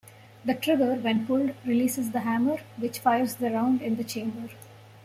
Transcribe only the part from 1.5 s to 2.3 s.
releases the